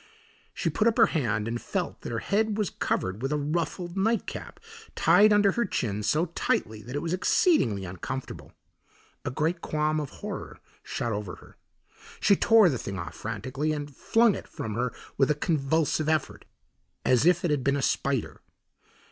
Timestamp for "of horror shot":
9.99-11.11